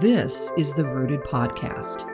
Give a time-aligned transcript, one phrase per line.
[0.00, 2.04] This is the Rooted Podcast,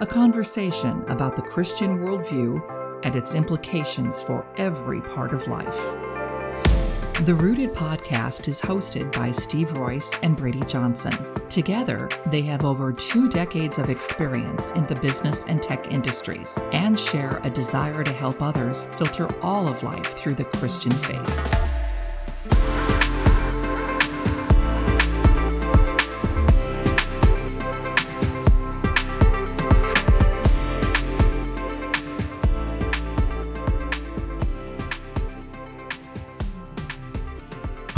[0.00, 5.80] a conversation about the Christian worldview and its implications for every part of life.
[7.24, 11.12] The Rooted Podcast is hosted by Steve Royce and Braydee Johnson.
[11.48, 16.96] Together, they have over two decades of experience in the business and tech industries and
[16.96, 21.63] share a desire to help others filter all of life through the Christian faith.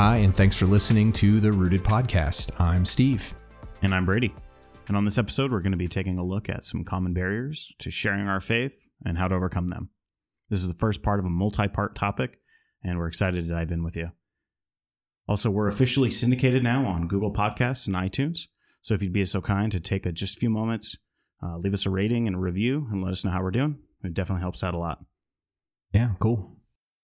[0.06, 2.60] Hi, and thanks for listening to the Rooted Podcast.
[2.60, 3.34] I'm Steve.
[3.82, 4.32] And I'm Braydee.
[4.86, 7.72] And on this episode, we're going to be taking a look at some common barriers
[7.80, 9.90] to sharing our faith and how to overcome them.
[10.48, 12.38] This is the first part of a multi part topic,
[12.84, 14.12] and we're excited to dive in with you.
[15.26, 18.42] Also, we're officially syndicated now on Google Podcasts and iTunes.
[18.82, 20.96] So if you'd be so kind to take a, just a few moments,
[21.42, 23.80] uh, leave us a rating and a review, and let us know how we're doing.
[24.04, 25.04] It definitely helps out a lot.
[25.92, 26.58] Yeah, cool.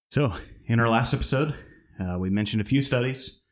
[0.08, 0.34] So,
[0.66, 1.56] in our last episode,
[2.02, 3.42] uh, we mentioned a few studies,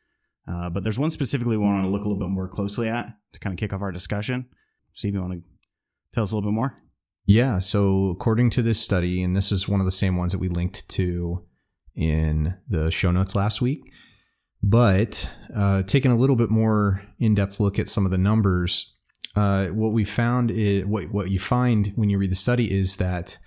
[0.47, 3.13] uh, but there's one specifically we want to look a little bit more closely at
[3.33, 4.47] to kind of kick off our discussion.
[4.93, 5.41] Steve, you want to
[6.13, 6.77] tell us a little bit more?
[7.25, 7.59] Yeah.
[7.59, 10.49] So, according to this study, and this is one of the same ones that we
[10.49, 11.45] linked to
[11.95, 13.91] in the show notes last week,
[14.63, 18.93] but uh, taking a little bit more in depth look at some of the numbers,
[19.35, 22.97] uh, what we found is what, what you find when you read the study is
[22.97, 23.37] that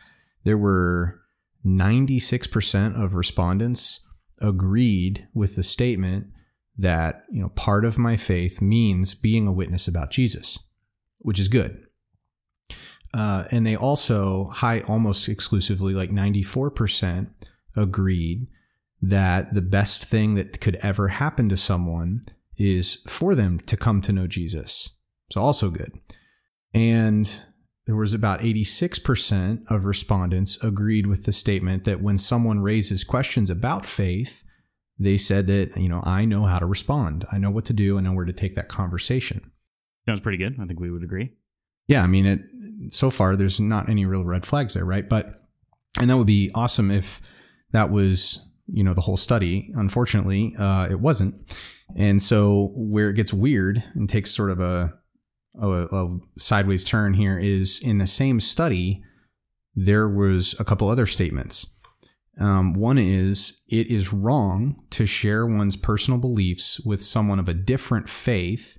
[0.44, 1.20] there were
[1.64, 4.03] 96% of respondents
[4.40, 6.28] agreed with the statement
[6.77, 10.58] that you know part of my faith means being a witness about Jesus,
[11.22, 11.86] which is good.
[13.12, 17.28] Uh, and they also high almost exclusively like 94%
[17.77, 18.48] agreed
[19.00, 22.22] that the best thing that could ever happen to someone
[22.56, 24.90] is for them to come to know Jesus.
[25.30, 25.92] So also good.
[26.72, 27.42] And
[27.86, 33.50] there was about 86% of respondents agreed with the statement that when someone raises questions
[33.50, 34.42] about faith,
[34.98, 37.27] they said that, you know, I know how to respond.
[37.30, 37.98] I know what to do.
[37.98, 39.50] I know where to take that conversation.
[40.06, 40.56] Sounds pretty good.
[40.61, 41.33] I think we would agree.
[41.86, 42.02] Yeah.
[42.02, 45.06] I mean, it, so far, there's not any real red flags there, right?
[45.06, 45.42] But,
[46.00, 47.20] and that would be awesome if
[47.73, 49.70] that was, you know, the whole study.
[49.74, 51.34] Unfortunately, uh, it wasn't.
[51.96, 54.98] And so where it gets weird and takes sort of a,
[55.61, 59.03] a, a sideways turn here is in the same study,
[59.75, 61.67] there was a couple other statements.
[62.39, 67.55] Um, one is it is wrong to share one's personal beliefs with someone of a
[67.55, 68.79] different faith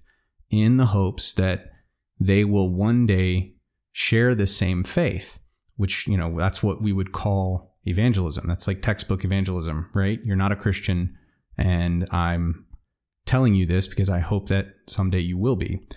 [0.49, 1.71] in the hopes that
[2.19, 3.55] they will one day
[3.93, 5.39] share the same faith,
[5.77, 8.45] which, you know, that's what we would call evangelism.
[8.47, 10.19] That's like textbook evangelism, right?
[10.23, 11.17] You're not a Christian,
[11.57, 12.65] and I'm
[13.25, 15.87] telling you this because I hope that someday you will be.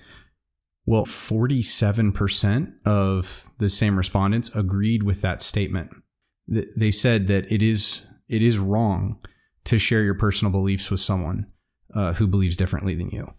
[0.89, 5.91] Well, 47% of the same respondents agreed with that statement.
[6.49, 9.19] They said that it is it is wrong
[9.65, 11.45] to share your personal beliefs with someone
[11.95, 13.31] uh, who believes differently than you.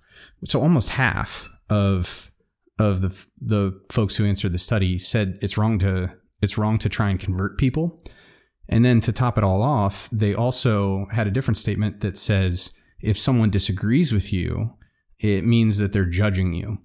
[0.45, 2.29] So almost half of
[2.77, 6.87] of the the folks who answered the study said it's wrong to it's wrong to
[6.87, 7.99] try and convert people.
[8.67, 12.73] And then to top it all off, they also had a different statement that says
[13.01, 14.75] if someone disagrees with you,
[15.17, 16.77] it means that they're judging you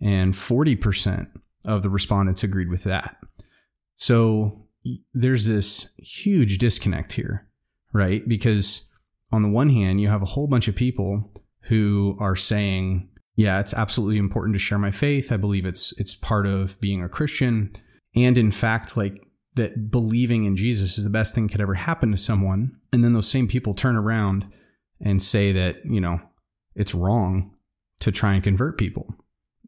[0.00, 1.28] and 40%
[1.64, 3.16] of the respondents agreed with that.
[3.96, 4.66] So
[5.12, 7.48] there's this huge disconnect here,
[7.92, 8.26] right?
[8.26, 8.86] Because
[9.30, 11.30] on the one hand, you have a whole bunch of people
[11.64, 15.30] who are saying, yeah, it's absolutely important to share my faith.
[15.32, 17.70] I believe it's it's part of being a Christian.
[18.14, 19.22] And in fact, like
[19.54, 22.76] that believing in Jesus is the best thing could ever happen to someone.
[22.92, 24.50] And then those same people turn around
[25.00, 26.20] and say that, you know,
[26.74, 27.54] it's wrong
[28.00, 29.14] to try and convert people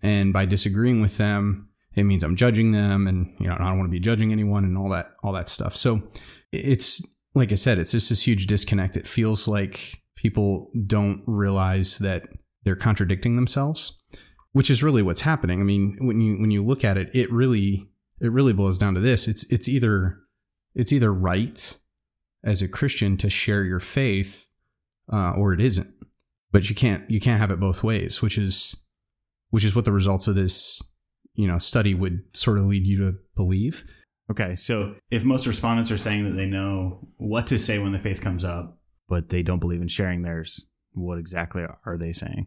[0.03, 3.79] and by disagreeing with them it means i'm judging them and you know i don't
[3.79, 5.77] want to be judging anyone and all that all that stuff.
[5.77, 6.03] So
[6.53, 7.05] it's
[7.35, 8.97] like i said it's just this huge disconnect.
[8.97, 12.29] It feels like people don't realize that
[12.65, 13.99] they're contradicting themselves
[14.53, 15.61] which is really what's happening.
[15.61, 17.89] I mean when you when you look at it it really
[18.21, 19.27] it really boils down to this.
[19.29, 20.19] It's it's either
[20.75, 21.79] it's either right
[22.45, 24.49] as a christian to share your faith
[25.13, 25.93] uh, or it isn't.
[26.51, 28.77] But you can't you can't have it both ways which is
[29.53, 30.83] which is what the results of this
[31.35, 33.85] you know study would sort of lead you to believe.
[34.31, 37.99] Okay, so if most respondents are saying that they know what to say when the
[37.99, 38.79] faith comes up,
[39.09, 42.47] but they don't believe in sharing theirs, what exactly are they saying?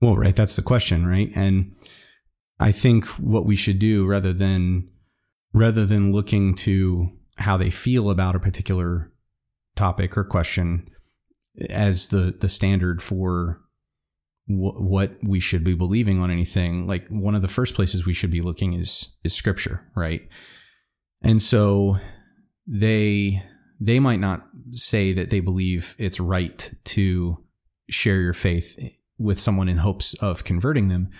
[0.00, 1.30] Well, right, that's the question, right?
[1.36, 1.76] And
[2.58, 4.88] I think what we should do rather than
[5.52, 9.12] rather than looking to how they feel about a particular
[9.76, 10.88] topic or question
[11.70, 13.61] as the the standard for
[14.46, 18.14] wh- what we should be believing on anything, like one of the first places we
[18.14, 20.28] should be looking is is scripture, right?
[21.22, 21.98] And so
[22.66, 23.42] they
[23.80, 27.38] they might not say that they believe it's right to
[27.90, 28.78] share your faith
[29.18, 31.10] with someone in hopes of converting them,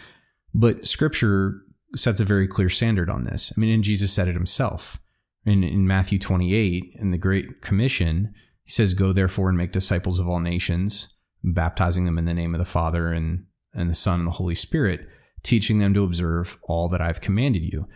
[0.54, 1.62] but scripture
[1.94, 3.52] sets a very clear standard on this.
[3.56, 4.98] I mean, and Jesus said it himself
[5.44, 8.34] in, in Matthew 28 in the Great Commission.
[8.64, 11.08] He says, Go therefore and make disciples of all nations,
[11.44, 14.55] baptizing them in the name of the Father and, and the Son and the Holy
[14.55, 15.06] Spirit,
[15.43, 17.89] teaching them to observe all that I've commanded you.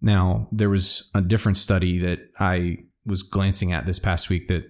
[0.00, 4.64] Now, there was a different study that I was glancing at this past week that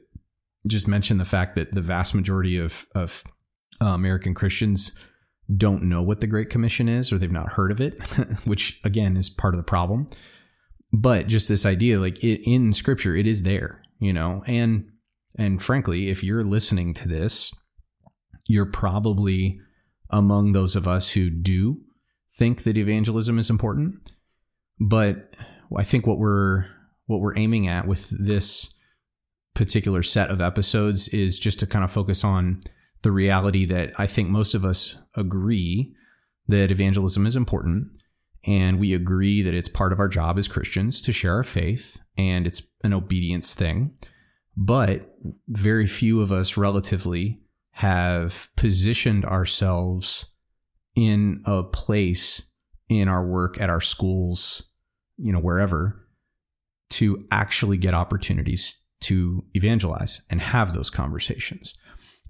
[0.67, 3.25] just mentioned the fact that the vast majority of, of
[3.81, 4.93] uh, American Christians
[5.57, 8.01] don't know what the Great Commission is or they've not heard of it,
[8.45, 10.07] which again is part of the problem.
[10.93, 14.89] But just this idea, like it, in Scripture, it is there, you know, and
[15.37, 17.53] and frankly, if you're listening to this,
[18.49, 19.61] you're probably
[20.11, 21.81] among those of us who do
[22.31, 23.95] think that evangelism is important.
[24.81, 25.35] But
[25.77, 26.67] I think what we're
[27.07, 28.75] what we're aiming at with this
[29.55, 32.61] particular set of episodes is just to kind of focus on
[33.03, 35.95] the reality that I think most of us agree
[36.49, 37.89] that evangelism is important
[38.47, 42.01] and we agree that it's part of our job as Christians to share our faith
[42.17, 43.95] and it's an obedience thing.
[44.57, 45.09] But
[45.49, 47.41] very few of us relatively
[47.73, 50.27] have positioned ourselves
[50.95, 52.43] in a place
[52.89, 54.63] in our work at our schools,
[55.17, 56.07] you know, wherever
[56.91, 61.75] to actually get opportunities to evangelize and have those conversations.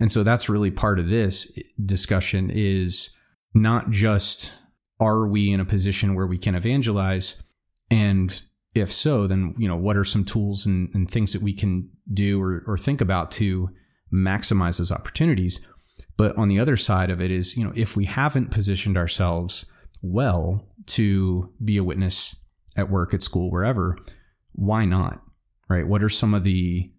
[0.01, 1.53] And so that's really part of this
[1.85, 3.11] discussion is
[3.55, 4.55] not just
[5.01, 7.37] are we in a position where we can evangelize
[7.91, 11.53] and if so then you know what are some tools and, and things that we
[11.53, 13.69] can do or, or think about to
[14.13, 15.65] maximize those opportunities.
[16.17, 19.67] But on the other side of it is you know if we haven't positioned ourselves
[20.03, 22.37] well to be a witness
[22.77, 23.97] at work at school wherever
[24.53, 25.23] why not
[25.69, 25.87] right?
[25.87, 26.93] What are some of the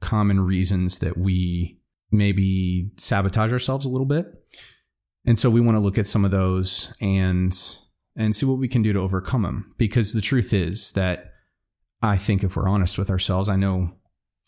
[0.00, 1.78] common reasons that we
[2.10, 4.26] maybe sabotage ourselves a little bit.
[5.26, 7.56] And so we want to look at some of those and
[8.16, 11.32] and see what we can do to overcome them because the truth is that
[12.02, 13.92] I think if we're honest with ourselves, I know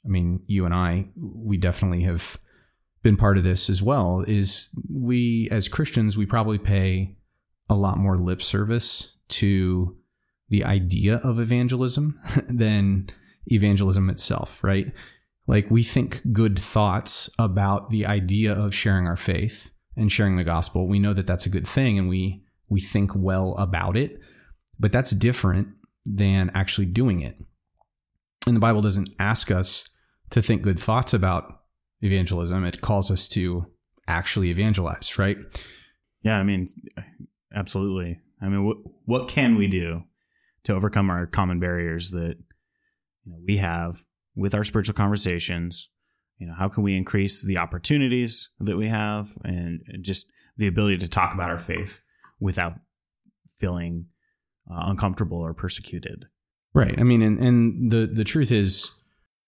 [0.05, 2.39] I mean you and I we definitely have
[3.03, 7.17] been part of this as well is we as Christians we probably pay
[7.69, 9.97] a lot more lip service to
[10.49, 13.09] the idea of evangelism than
[13.47, 14.93] evangelism itself, right?
[15.47, 20.45] Like we think good thoughts about the idea of sharing our faith and sharing the
[20.45, 20.87] gospel.
[20.87, 24.21] We know that that's a good thing and we we think well about it,
[24.79, 25.69] but that's different
[26.07, 27.37] than actually doing it.
[28.47, 29.85] And the Bible doesn't ask us
[30.31, 31.61] to think good thoughts about
[32.01, 32.65] evangelism.
[32.65, 33.67] It calls us to
[34.07, 35.37] actually evangelize, right?
[36.23, 36.67] Yeah, I mean,
[37.55, 38.21] absolutely.
[38.41, 40.05] I mean, what what can we do
[40.65, 42.37] to overcome our common barriers that
[43.25, 44.05] you know, we have
[44.35, 45.89] with our spiritual conversations
[46.41, 50.99] you know how can we increase the opportunities that we have and just the ability
[50.99, 52.01] to talk about our faith
[52.41, 52.75] without
[53.59, 54.07] feeling
[54.71, 56.27] uh, uncomfortable or persecuted
[56.75, 58.93] right i mean and, and the the truth is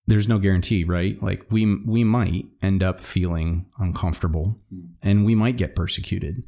[0.07, 4.87] there's no guarantee right like we we might end up feeling uncomfortable hmm.
[5.03, 6.43] and we might get persecuted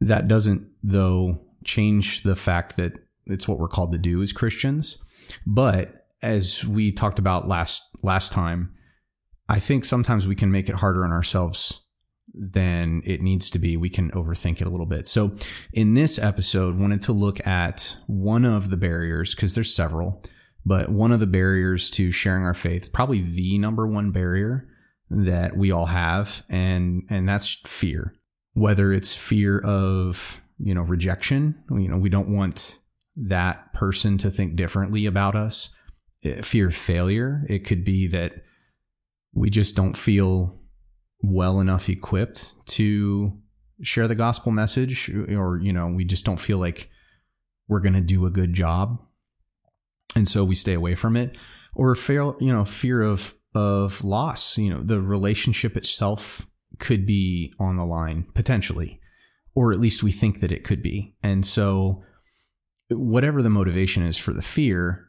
[0.00, 2.92] that doesn't though change the fact that
[3.26, 4.98] it's what we're called to do as christians
[5.46, 8.74] but as we talked about last last time,
[9.48, 11.82] I think sometimes we can make it harder on ourselves
[12.34, 13.76] than it needs to be.
[13.76, 15.08] We can overthink it a little bit.
[15.08, 15.32] So,
[15.72, 20.22] in this episode, wanted to look at one of the barriers because there's several,
[20.66, 24.68] but one of the barriers to sharing our faith, probably the number one barrier
[25.08, 28.14] that we all have, and and that's fear.
[28.54, 32.80] Whether it's fear of you know rejection, you know we don't want
[33.14, 35.70] that person to think differently about us
[36.24, 37.44] eh, fear of failure.
[37.48, 38.42] It could be that
[39.32, 40.52] we just don't feel
[41.22, 43.38] well enough equipped to
[43.82, 46.90] share the gospel message or you know we just don't feel like
[47.68, 48.98] we're going to do a good job
[50.16, 51.36] and so we stay away from it
[51.76, 56.46] or fail you know fear of of loss you know the relationship itself
[56.78, 59.00] could be on the line potentially
[59.56, 61.14] or at least we think that it could be.
[61.22, 62.04] And so
[62.90, 65.02] whatever the motivation is for the fear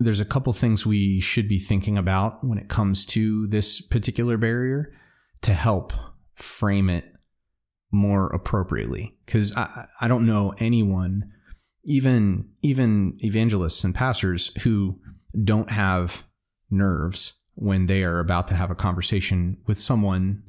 [0.00, 4.36] there's a couple things we should be thinking about when it comes to this particular
[4.36, 4.92] barrier
[5.40, 5.92] to help
[6.34, 7.04] frame it
[7.92, 9.16] more appropriately.
[9.24, 11.30] Because I, I don't know anyone
[11.84, 14.98] even even evangelists and pastors who
[15.42, 16.26] don't have
[16.70, 20.42] nerves when they are about to have a conversation with someone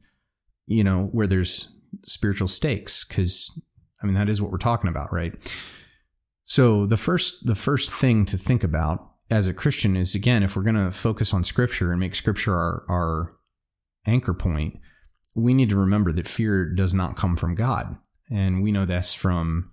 [0.66, 1.72] you know where there's
[2.04, 3.60] spiritual stakes because
[4.02, 5.34] I mean that is what we're talking about, right?
[6.44, 10.56] So the first the first thing to think about as a Christian is again, if
[10.56, 13.34] we're going to focus on Scripture and make Scripture our our
[14.06, 14.80] anchor point,
[15.36, 17.98] we need to remember that fear does not come from God,
[18.30, 19.72] and we know this from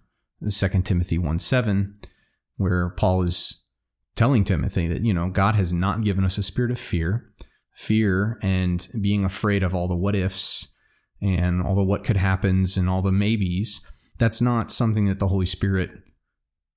[0.48, 1.94] 2 Timothy one seven,
[2.56, 3.62] where Paul is
[4.14, 7.32] telling Timothy that you know God has not given us a spirit of fear,
[7.74, 10.68] fear and being afraid of all the what ifs
[11.20, 13.84] and all the what could happens and all the maybes.
[14.18, 15.90] That's not something that the Holy Spirit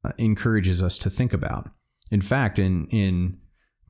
[0.03, 1.69] uh, encourages us to think about.
[2.12, 3.39] In fact, in in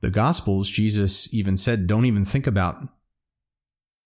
[0.00, 2.76] the Gospels, Jesus even said, "Don't even think about,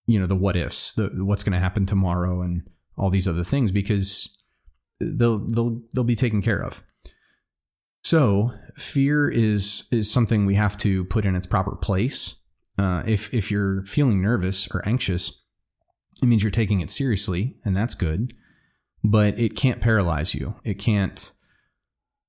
[0.05, 2.63] you know, the what ifs, the what's going to happen tomorrow, and
[2.97, 4.37] all these other things, because
[5.01, 6.83] they'll they'll they'll be taken care of."
[8.03, 12.35] So, fear is is something we have to put in its proper place.
[12.77, 15.41] Uh, if if you're feeling nervous or anxious,
[16.21, 18.33] it means you're taking it seriously, and that's good.
[19.03, 20.55] But it can't paralyze you.
[20.63, 21.31] It can't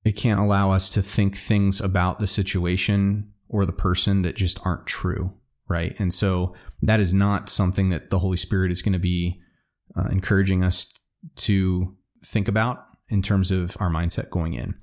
[0.03, 4.59] it can't allow us to think things about the situation or the person that just
[4.65, 5.33] aren't true,
[5.67, 5.95] right?
[5.99, 9.41] And so that is not something that the Holy Spirit is going to be
[9.95, 10.91] uh, encouraging us
[11.35, 14.75] to think about in terms of our mindset going in.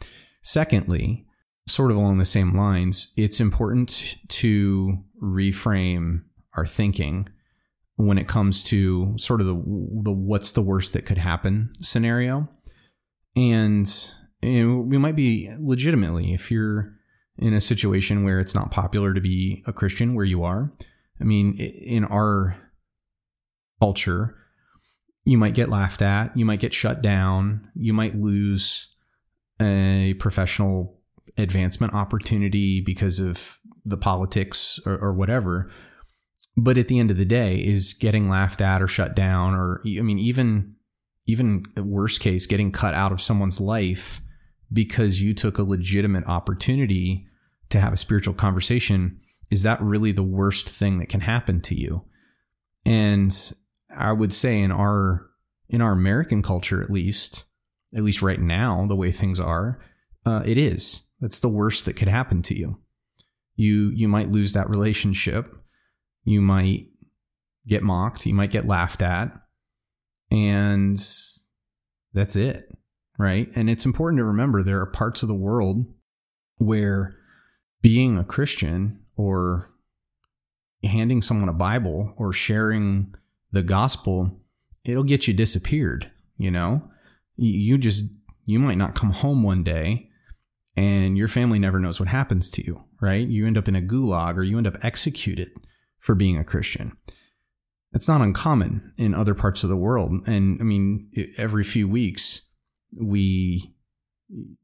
[0.42, 1.26] Secondly,
[1.66, 6.23] sort of along the same lines, it's important to reframe
[6.54, 7.28] our thinking
[7.97, 12.49] when it comes to sort of the the what's the worst that could happen scenario.
[13.37, 13.88] And
[14.42, 16.94] and we might be legitimately if you're
[17.38, 20.73] in a situation where it's not popular to be a Christian where you are.
[21.20, 22.56] I mean, in our
[23.80, 24.37] culture,
[25.24, 28.88] you might get laughed at, you might get shut down, you might lose
[29.60, 30.98] a professional
[31.36, 35.70] advancement opportunity because of the politics or, or whatever.
[36.56, 39.80] But at the end of the day, is getting laughed at or shut down, or
[39.86, 40.74] I mean, even
[41.26, 44.20] even worst case, getting cut out of someone's life
[44.72, 47.26] because you took a legitimate opportunity
[47.68, 51.74] to have a spiritual conversation, is that really the worst thing that can happen to
[51.74, 52.04] you?
[52.84, 53.32] And
[53.97, 55.26] I would say in our
[55.68, 57.44] in our American culture, at least,
[57.94, 59.80] at least right now, the way things are,
[60.26, 61.02] uh, it is.
[61.20, 62.78] That's the worst that could happen to you.
[63.56, 65.54] You you might lose that relationship.
[66.25, 66.87] You might
[67.66, 68.26] get mocked.
[68.26, 69.32] You might get laughed at,
[70.30, 70.97] and
[72.12, 72.70] that's it
[73.20, 73.49] right?
[73.54, 75.85] And it's important to remember there are parts of the world
[76.56, 77.16] where
[77.82, 79.70] being a Christian or
[80.82, 83.14] handing someone a Bible or sharing
[83.52, 84.40] the gospel,
[84.85, 86.83] it'll get you disappeared, you know?
[87.37, 88.04] You just,
[88.45, 90.11] you might not come home one day
[90.76, 93.26] and your family never knows what happens to you, right?
[93.26, 95.49] You end up in a gulag or you end up executed
[95.99, 96.97] for being a Christian.
[97.92, 100.12] It's not uncommon in other parts of the world.
[100.26, 102.42] And I mean, every few weeks,
[102.99, 103.75] we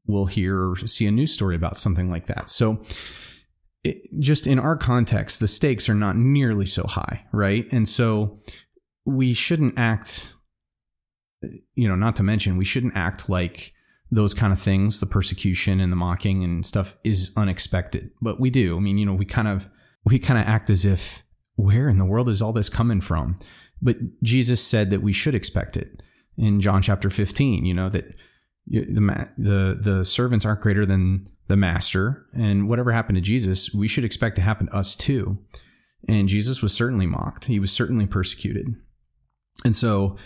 [0.05, 2.49] will hear or see a news story about something like that.
[2.49, 2.79] So,
[3.83, 7.71] it, just in our context, the stakes are not nearly so high, right?
[7.71, 8.39] And so
[9.07, 10.33] we shouldn't act,
[11.75, 13.73] you know, not to mention, we shouldn't act like
[14.11, 18.11] those kind of things, the persecution and the mocking and stuff is unexpected.
[18.21, 18.77] But we do.
[18.77, 19.67] I mean, you know, we kind of
[20.05, 21.23] we kind of act as if
[21.55, 23.37] where in the world is all this coming from?
[23.81, 26.01] But Jesus said that we should expect it
[26.37, 28.13] in John chapter 15, you know, that
[28.67, 32.25] the, the, the servants aren't greater than the master.
[32.33, 35.39] And whatever happened to Jesus, we should expect to happen to us too.
[36.07, 38.75] And Jesus was certainly mocked, he was certainly persecuted.
[39.65, 40.17] And so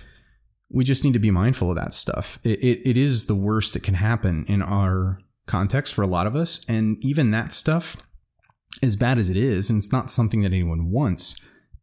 [0.69, 2.39] we just need to be mindful of that stuff.
[2.43, 6.27] It, it, it is the worst that can happen in our context for a lot
[6.27, 6.63] of us.
[6.67, 7.97] And even that stuff,
[8.81, 11.35] as bad as it is, and it's not something that anyone wants,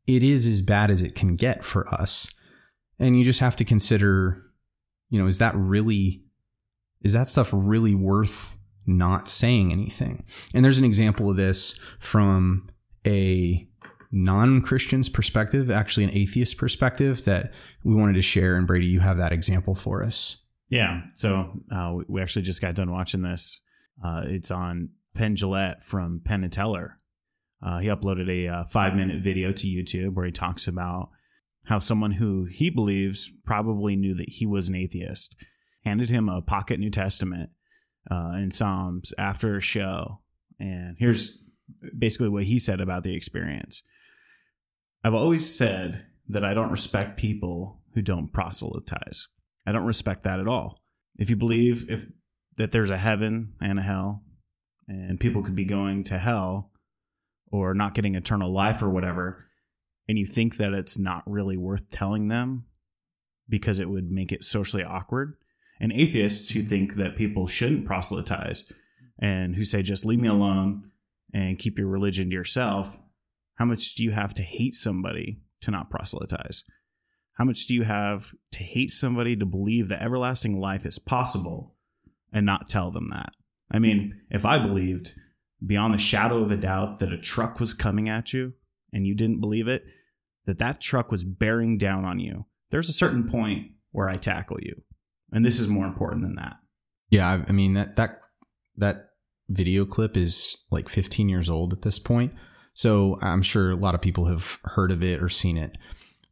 [0.07, 2.29] it is as bad as it can get for us
[2.99, 4.43] and you just have to consider
[5.11, 6.23] you know is that really
[7.03, 10.25] is that stuff really worth not saying anything
[10.55, 12.69] and there's an example of this from
[13.07, 13.68] a
[14.11, 17.53] non-christian's perspective actually an atheist perspective that
[17.85, 18.57] we wanted to share.
[18.57, 20.43] And Braydee you have that example for us.
[20.69, 21.03] Yeah.
[21.15, 23.61] So uh, we actually just got done watching this.
[24.05, 26.99] Uh, it's on penn Jillette from penn and teller.
[27.65, 31.09] Uh, he uploaded a uh, five minute video to youtube where he talks about
[31.67, 35.35] how someone who he believes probably knew that he was an atheist
[35.85, 37.51] handed him a pocket New Testament
[38.11, 40.21] uh, in Psalms after a show.
[40.59, 41.43] And here's
[41.97, 43.83] basically what he said about the experience.
[45.09, 49.29] I've always said that I don't respect people who don't proselytize.
[49.67, 50.83] I don't respect that at all.
[51.17, 52.09] If you believe if
[52.59, 54.23] that there's a heaven and a hell
[54.87, 56.73] and people could be going to hell
[57.51, 59.47] or not getting eternal life or whatever,
[60.07, 62.67] and you think that it's not really worth telling them,
[63.49, 65.37] because it would make it socially awkward.
[65.81, 68.71] And atheists who think that people shouldn't proselytize
[69.19, 70.91] and who say, just leave me alone
[71.33, 72.99] and keep your religion to yourself.
[73.59, 76.63] How much do you have to hate somebody to not proselytize?
[77.35, 81.75] How much do you have to hate somebody to believe that everlasting life is possible
[82.33, 83.31] and not tell them that?
[83.71, 85.13] I mean, if I believed
[85.65, 88.55] beyond the shadow of a doubt that a truck was coming at you
[88.93, 89.85] and you didn't believe it,
[90.47, 94.59] that that truck was bearing down on you, there's a certain point where I tackle
[94.61, 94.83] you.
[95.33, 96.57] And this is more important than that.
[97.11, 98.21] Yeah, I mean that that
[98.77, 99.11] that
[99.49, 102.33] video clip is like 15 years old at this point.
[102.79, 105.77] So I'm sure a lot of people have heard of it or seen it.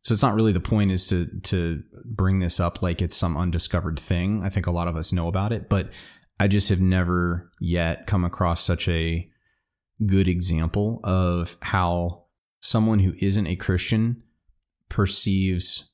[0.03, 3.37] So it's not really the point is to to bring this up like it's some
[3.37, 4.45] undiscovered thing.
[4.45, 5.91] I think a lot of us know about it, but
[6.39, 9.29] I just have never yet come across such a
[10.07, 12.27] good example of how
[12.61, 14.23] someone who isn't a Christian
[14.89, 15.89] perceives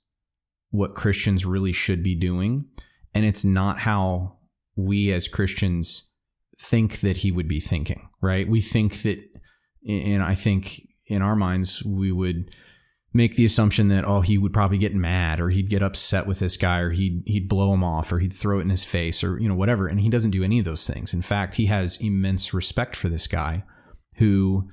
[0.68, 2.66] what Christians really should be doing.
[3.14, 4.36] And it's not how
[4.76, 6.10] we as Christians
[6.58, 8.46] think that he would be thinking, right?
[8.46, 9.18] We think that,
[9.86, 12.50] and I think in our minds, we would
[13.14, 16.38] make the assumption that oh he would probably get mad or he'd get upset with
[16.38, 19.22] this guy or he'd he'd blow him off or he'd throw it in his face
[19.22, 19.86] or you know whatever.
[19.86, 21.12] And he doesn't do any of those things.
[21.12, 23.64] In fact he has immense respect for this guy
[24.16, 24.70] who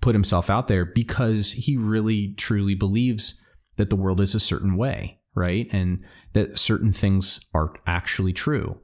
[0.00, 3.40] put himself out there because he really truly believes
[3.76, 5.66] that the world is a certain way right?
[5.72, 6.04] And
[6.34, 8.78] that certain things are actually true.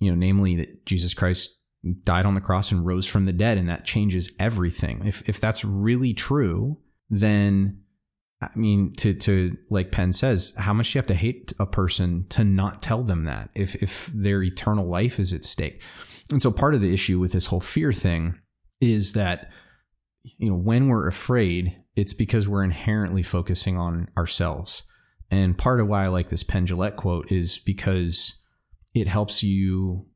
[0.00, 1.55] You know namely that Jesus Christ
[2.04, 5.40] died on the cross and rose from the dead and that changes everything if if
[5.40, 6.78] that's really true
[7.10, 7.80] then
[8.42, 11.66] I mean, to to like Penn says, how much do you have to hate a
[11.66, 15.80] person to not tell them that if if their eternal life is at stake?
[16.30, 18.38] And so part of the issue with this whole fear thing
[18.80, 19.50] is that
[20.22, 24.82] you know when we're afraid, it's because we're inherently focusing on ourselves.
[25.30, 28.38] And part of why I like this Penn quote is because
[28.94, 30.06] it helps you,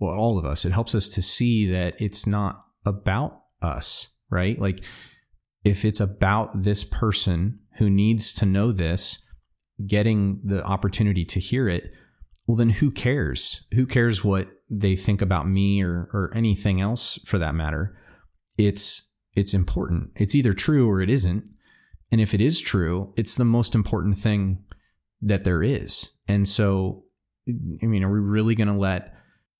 [0.00, 4.58] well, all of us, it helps us to see that it's not about us, right?
[4.58, 4.82] Like
[5.64, 9.22] if it's about this person who needs to know this
[9.86, 11.90] getting the opportunity to hear it,
[12.46, 13.64] well, then who cares?
[13.72, 17.96] Who cares what they think about me or, or anything else for that matter?
[18.58, 20.10] It's, it's important.
[20.16, 21.44] It's either true or it isn't.
[22.12, 24.62] And if it is true, it's the most important thing
[25.22, 26.10] that there is.
[26.28, 27.04] And so,
[27.48, 29.14] I mean, are we really going to let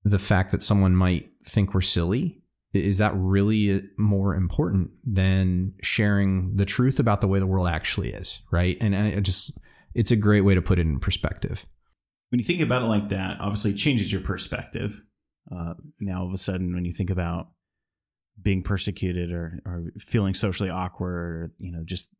[0.05, 2.40] the fact that someone might think we're silly
[2.73, 8.12] is that really more important than sharing the truth about the way the world actually
[8.12, 8.77] is right?
[8.81, 9.59] And, and it just
[9.95, 11.67] it's a great way to put it in perspective.
[12.31, 15.01] When you think about it like that obviously it changes your perspective.
[15.51, 17.49] Uh, now all of a sudden when you think about
[18.40, 22.11] being persecuted or, or feeling socially awkward or you know just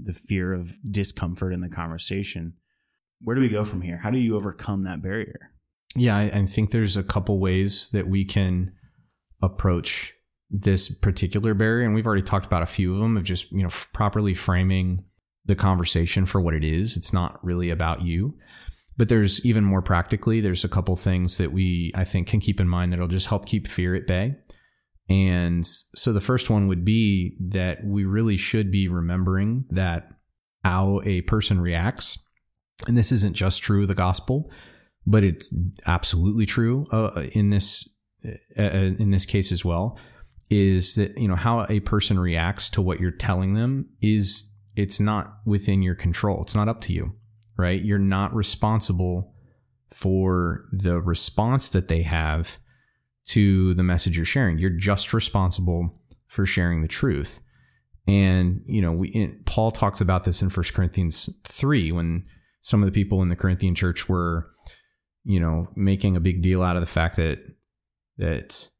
[0.00, 2.54] the fear of discomfort in the conversation
[3.20, 3.98] where do we go from here?
[3.98, 5.50] How do you overcome that barrier
[5.96, 8.72] yeah I, I think there's a couple ways that we can
[9.42, 10.14] approach
[10.50, 13.62] this particular barrier and we've already talked about a few of them of just you
[13.62, 15.04] know f- properly framing
[15.48, 16.96] the conversation for what it is.
[16.96, 18.36] It's not really about you.
[18.96, 22.58] But there's even more practically there's a couple things that we i think can keep
[22.58, 24.36] in mind that'll just help keep fear at bay.
[25.08, 30.10] And so the first one would be that we really should be remembering that
[30.64, 32.18] how a person reacts.
[32.86, 34.50] And this isn't just true of the gospel
[35.08, 35.54] but it's
[35.86, 37.88] absolutely true uh, in this
[38.26, 39.98] uh, uh, in this case as well
[40.50, 45.00] is that you know how a person reacts to what you're telling them is it's
[45.00, 46.42] not within your control.
[46.42, 47.12] It's not up to you
[47.58, 47.82] right?
[47.82, 49.34] You're not responsible
[49.90, 52.58] for the response that they have
[53.26, 54.58] to the message you're sharing.
[54.58, 57.40] You're just responsible for sharing the truth.
[58.06, 62.24] And you know we in, paul talks about this in 1 corinthians 3 when
[62.62, 64.50] some of the people in the corinthian church were
[65.28, 67.38] you know making a big deal out of the fact that
[68.16, 68.70] that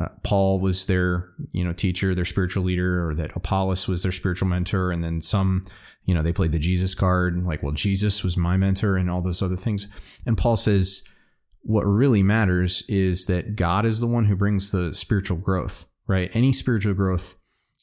[0.00, 4.12] uh, Paul was their you know teacher, their spiritual leader, or that Apollos was their
[4.12, 5.66] spiritual mentor, and then some
[6.04, 9.20] you know they played the Jesus card, like well Jesus was my mentor, and all
[9.20, 9.88] those other things.
[10.24, 11.02] And Paul says
[11.62, 16.30] what really matters is that God is the one who brings the spiritual growth, right?
[16.32, 17.34] Any spiritual growth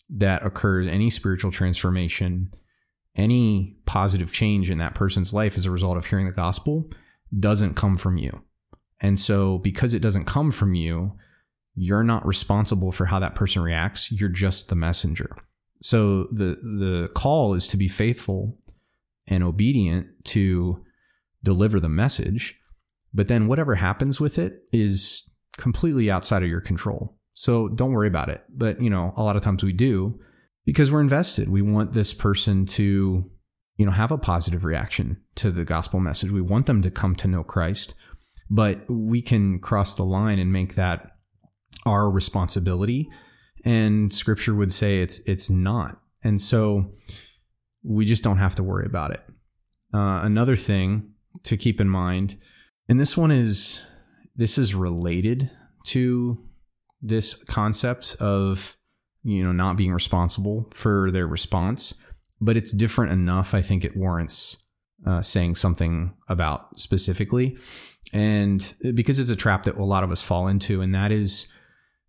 [0.10, 2.50] that occurs, any spiritual transformation,
[3.18, 6.90] any positive change in that person's life as a result of hearing the gospel
[7.40, 8.42] doesn't come from you.
[9.02, 11.14] And so, because it doesn't come from you,
[11.76, 14.12] you're not responsible for how that person reacts.
[14.12, 15.36] You're just the messenger.
[15.82, 18.58] So the the call is to be faithful
[19.28, 20.84] and obedient to
[21.44, 22.60] deliver the message,
[23.14, 27.18] but then whatever happens with it is completely outside of your control.
[27.34, 28.44] So don't worry about it.
[28.50, 30.20] But you know, a lot of times we do
[30.66, 31.50] because we're invested.
[31.50, 33.30] We want this person to
[33.78, 36.32] you know, have a positive reaction to the gospel message.
[36.32, 37.96] We want them to come to know Christ,
[38.50, 41.12] but we can cross the line and make that
[41.86, 43.10] our responsibility.
[43.66, 46.00] And scripture would say it's it's not.
[46.24, 46.92] And so
[47.84, 49.22] we just don't have to worry about it.
[49.94, 51.12] Uh, another thing
[51.44, 52.38] to keep in mind,
[52.88, 53.86] and this one is
[54.36, 55.50] this is related
[55.86, 56.38] to
[57.02, 58.78] this concept of
[59.24, 61.96] you know not being responsible for their response
[62.42, 64.58] but it's different enough i think it warrants
[65.06, 67.58] uh, saying something about specifically.
[68.12, 71.48] And because it's a trap that a lot of us fall into and that is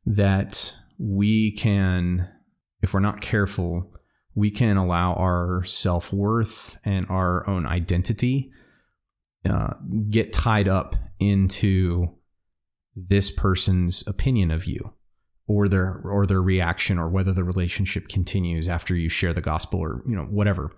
[0.07, 2.29] that we can
[2.83, 3.91] if we're not careful
[4.35, 8.53] we can allow our self-worth and our own identity
[9.49, 9.73] uh,
[10.11, 12.09] get tied up into
[12.95, 14.93] this person's opinion of you
[15.47, 19.81] or their or their reaction or whether the relationship continues after you share the gospel
[19.81, 20.71] or you know whatever.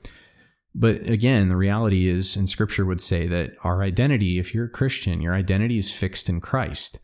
[0.74, 4.70] But again the reality is and scripture would say that our identity if you're a
[4.70, 7.00] christian your identity is fixed in christ.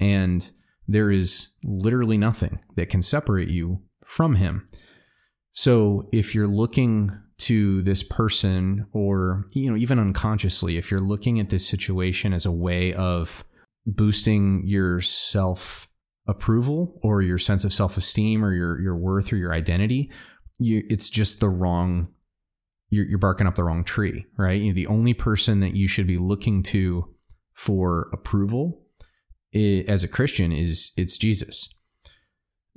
[0.00, 0.50] And
[0.86, 4.68] there is literally nothing that can separate you from him.
[5.52, 11.40] So if you're looking to this person or you know even unconsciously if you're looking
[11.40, 13.44] at this situation as a way of
[13.86, 15.88] boosting your self
[16.26, 20.10] approval or your sense of self esteem or your your worth or your identity,
[20.58, 22.08] you, it's just the wrong.
[22.90, 24.60] You're, you're barking up the wrong tree, right?
[24.60, 27.12] You know, the only person that you should be looking to
[27.52, 28.82] for approval
[29.54, 31.68] as a Christian is it's Jesus,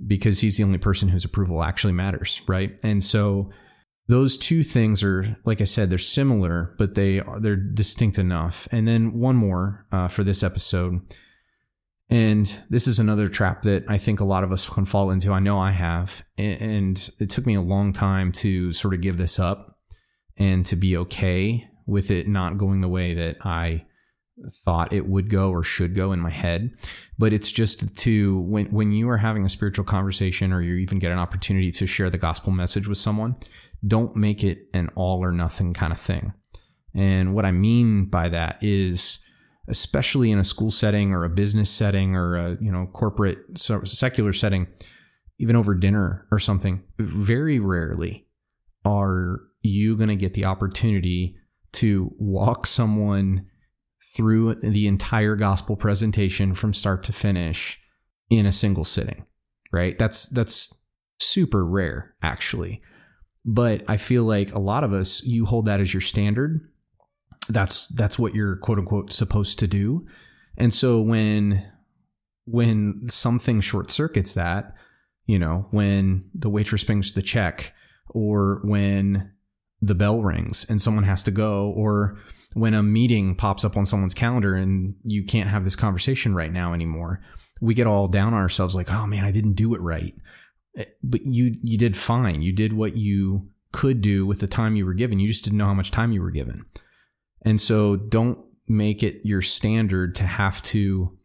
[0.05, 2.79] because he's the only person whose approval actually matters, right?
[2.83, 3.51] And so
[4.07, 8.67] those two things are like i said they're similar but they are they're distinct enough
[8.71, 11.01] and then one more uh, for this episode
[12.09, 15.31] and this is another trap that i think a lot of us can fall into.
[15.31, 16.23] I know i have.
[16.37, 19.77] And it took me a long time to sort of give this up
[20.37, 23.85] and to be okay with it not going the way that i
[24.51, 26.71] thought it would go or should go in my head.
[27.17, 30.99] But it's just to when when you are having a spiritual conversation or you even
[30.99, 33.35] get an opportunity to share the gospel message with someone
[33.85, 36.33] don't make it an all or nothing kind of thing.
[36.95, 39.19] And what I mean by that is,
[39.67, 44.33] especially in a school setting or a business setting or a you know corporate secular
[44.33, 44.67] setting,
[45.39, 48.25] even over dinner or something, very rarely
[48.85, 51.35] are you going to get the opportunity
[51.73, 53.45] to walk someone
[54.15, 57.79] through the entire gospel presentation from start to finish
[58.29, 59.25] in a single sitting
[59.73, 60.81] right that's that's
[61.19, 62.81] super rare actually
[63.47, 66.69] but I feel like a lot of us, you hold that as your standard.
[67.47, 70.05] That's that's what you're quote unquote supposed to do.
[70.57, 71.65] And so when
[72.45, 74.73] when something short circuits that,
[75.25, 77.73] you know, when the waitress brings the check
[78.09, 79.33] or when
[79.81, 82.17] the bell rings and someone has to go or
[82.53, 86.51] when a meeting pops up on someone's calendar and you can't have this conversation right
[86.51, 87.21] now anymore
[87.61, 90.15] we get all down on ourselves like oh man i didn't do it right
[90.77, 92.41] eh, but you you did fine.
[92.41, 95.19] You did what you could do with the time you were given.
[95.19, 96.65] You just didn't know how much time you were given.
[97.43, 101.17] And so don't make it your standard to have to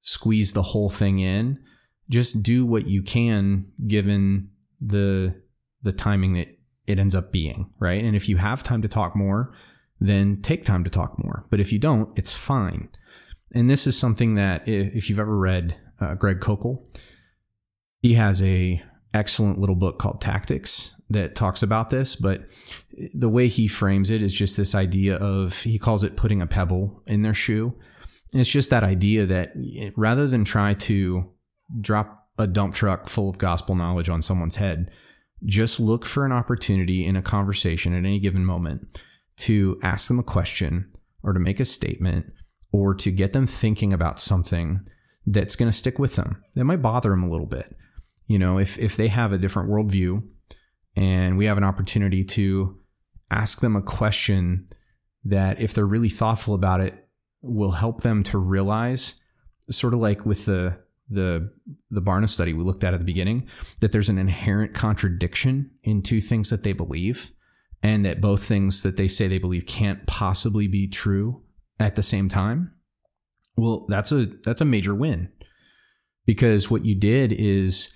[0.00, 1.58] squeeze the whole thing in.
[2.08, 5.40] Just do what you can given the
[5.82, 6.48] the timing that
[6.86, 8.02] it ends up being, right?
[8.02, 9.52] And if you have time to talk more,
[10.00, 11.46] then take time to talk more.
[11.50, 12.88] But if you don't, it's fine.
[13.54, 16.86] And this is something that if you've ever read uh, Greg Koukl,
[18.00, 18.82] he has a
[19.16, 22.44] excellent little book called Tactics that talks about this, but
[23.14, 26.46] the way he frames it is just this idea of he calls it putting a
[26.46, 27.74] pebble in their shoe.
[28.32, 29.52] And it's just that idea that
[29.96, 31.30] rather than try to
[31.80, 34.90] drop a dump truck full of gospel knowledge on someone's head,
[35.44, 39.00] just look for an opportunity in a conversation at any given moment
[39.38, 40.90] to ask them a question
[41.22, 42.32] or to make a statement
[42.72, 44.80] or to get them thinking about something
[45.24, 46.42] that's going to stick with them.
[46.54, 47.74] That might bother them a little bit
[48.26, 50.22] you know, if if they have a different worldview
[50.94, 52.78] and we have an opportunity to
[53.30, 54.68] ask them a question
[55.24, 56.94] that if they're really thoughtful about it
[57.42, 59.14] will help them to realize
[59.70, 61.52] sort of like with the the
[61.90, 63.48] the Barna study we looked at at the beginning
[63.80, 67.30] that there's an inherent contradiction in two things that they believe
[67.82, 71.42] and that both things that they say they believe can't possibly be true
[71.78, 72.72] at the same time.
[73.56, 75.30] Well that's a that's a major win
[76.26, 77.90] because what you did is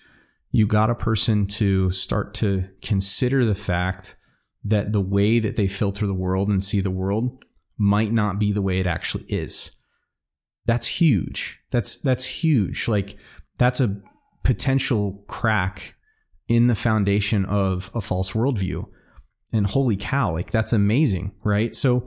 [0.50, 4.16] you got a person to start to consider the fact
[4.64, 7.44] that the way that they filter the world and see the world
[7.78, 9.70] might not be the way it actually is.
[10.66, 11.60] That's huge.
[11.70, 12.88] That's that's huge.
[12.88, 13.16] Like
[13.58, 13.96] that's a
[14.42, 15.94] potential crack
[16.48, 18.86] in the foundation of a false worldview.
[19.52, 21.74] and holy cow, like that's amazing, right?
[21.74, 22.06] So,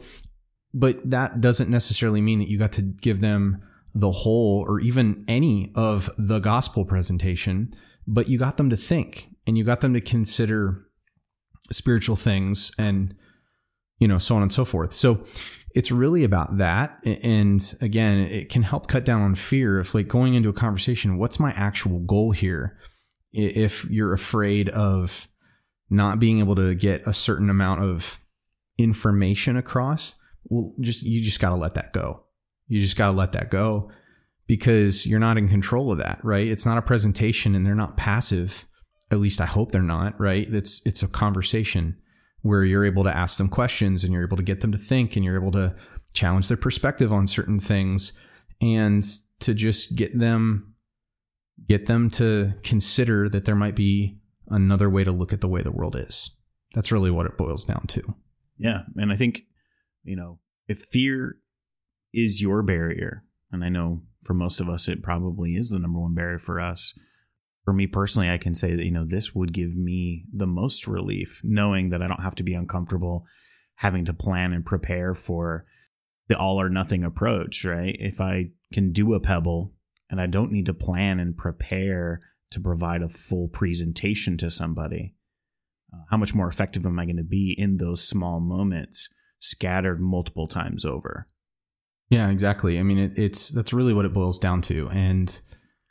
[0.74, 3.62] but that doesn't necessarily mean that you got to give them
[3.94, 7.74] the whole or even any of the gospel presentation,
[8.08, 10.86] but you got them to think and you got them to consider
[11.72, 13.16] spiritual things and
[14.00, 14.94] you know so on and so forth.
[14.94, 15.24] So
[15.76, 17.00] it's really about that.
[17.06, 21.18] And again it can help cut down on fear if like going into a conversation
[21.18, 22.78] what's my actual goal here?
[23.32, 25.28] If you're afraid of
[25.90, 28.20] not being able to get a certain amount of
[28.78, 32.24] information across well just you just got to let that go.
[32.68, 33.92] You just got to let that go
[34.54, 37.98] because you're not in control of that right it's not a presentation and they're not
[37.98, 38.68] passive
[39.10, 41.98] at least i hope they're not right it's it's a conversation
[42.44, 45.16] where you're able to ask them questions and you're able to get them to think
[45.16, 45.76] and you're able to
[46.14, 48.14] challenge their perspective on certain things
[48.62, 49.04] and
[49.40, 50.76] to just get them
[51.68, 54.18] get them to consider that there might be
[54.50, 56.32] another way to look at the way the world is.
[56.74, 58.02] That's really what it boils down to.
[58.58, 59.44] Yeah, and I think
[60.04, 61.38] you know, if fear
[62.14, 66.00] is your barrier, and I know for most of us it probably is the number
[66.00, 66.94] one barrier for us,
[67.64, 70.86] for me personally, I can say that, you know, this would give me the most
[70.86, 73.26] relief knowing that I don't have to be uncomfortable
[73.76, 75.66] having to plan and prepare for
[76.28, 77.96] the all or nothing approach, right?
[78.00, 79.74] If I can do a pebble
[80.10, 85.16] and I don't need to plan and prepare to provide a full presentation to somebody,
[85.94, 90.02] uh, how much more effective am I going to be in those small moments scattered
[90.02, 91.28] multiple times over?
[92.10, 92.80] Yeah, exactly.
[92.80, 94.90] I mean, it, it's that's really what it boils down to.
[94.90, 95.40] And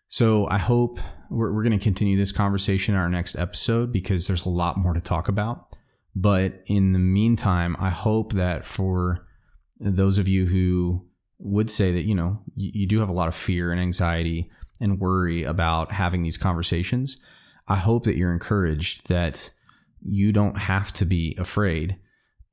[0.09, 4.27] so I hope we're, we're going to continue this conversation in our next episode because
[4.27, 5.69] there's a lot more to talk about.
[6.15, 9.27] But in the meantime, I hope that for
[9.81, 11.07] those of you who
[11.39, 14.51] would say that, you know, you, you do have a lot of fear and anxiety
[14.81, 17.21] and worry about having these conversations,
[17.67, 19.51] I hope that you're encouraged that
[20.05, 21.97] you don't have to be afraid.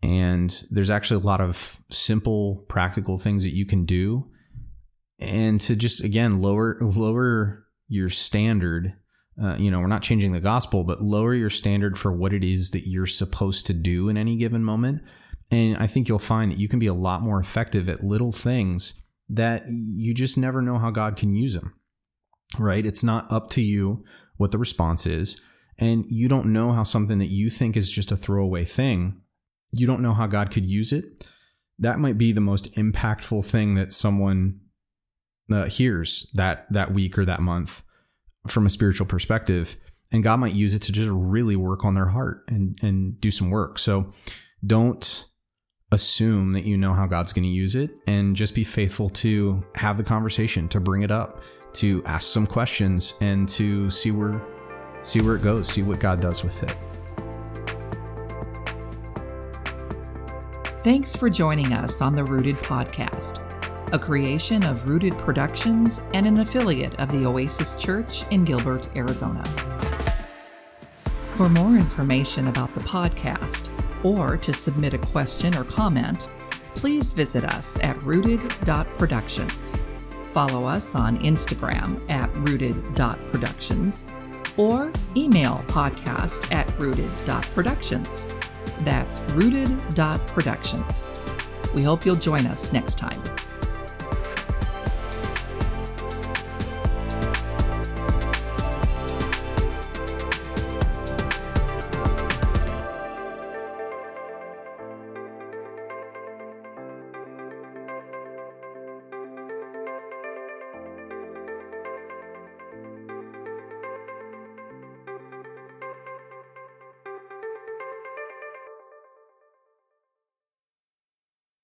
[0.02, 4.30] And there's actually a lot of simple, practical things that you can do.
[5.20, 8.94] And to just again lower lower your standard
[9.42, 12.44] uh, you know we're not changing the gospel but lower your standard for what it
[12.44, 15.02] is that you're supposed to do in any given moment.
[15.52, 18.32] And i think you'll find that you can be a lot more effective at little
[18.32, 18.94] things
[19.28, 21.74] that you just never know how god can use them
[22.58, 22.86] right?
[22.86, 24.04] It's not up to you
[24.38, 25.42] what the response is.
[25.78, 29.22] And you don't know how something that you think is just a throwaway thing
[29.71, 31.25] you don't know how god could use it
[31.77, 34.60] that might be the most impactful thing that someone
[35.51, 37.84] uh, hears that that week or that month
[38.47, 39.77] from a spiritual perspective
[40.12, 43.32] and God might use it to just really work on their heart and and do
[43.32, 43.77] some work.
[43.77, 44.12] So
[44.65, 45.25] don't
[45.91, 49.63] assume that you know how God's going to use it and just be faithful to
[49.75, 54.41] have the conversation, to bring it up, to ask some questions and to see where
[55.03, 56.88] see where it goes, see what God does with it.
[60.82, 63.46] Thanks for joining us on the Rooted podcast
[63.92, 69.44] a creation of Rooted Productions and an affiliate of the Oasis Church in Gilbert, Arizona.
[71.32, 73.70] For more information about the podcast
[74.06, 76.30] or to submit a question or comment,
[76.76, 79.76] please visit us at rooted.productions.
[80.34, 84.06] Follow us on Instagram at rooted.productions
[84.60, 88.28] or email podcast at rooted.productions.
[88.82, 91.10] That's rooted.productions.
[91.74, 93.22] We hope you'll join us next time.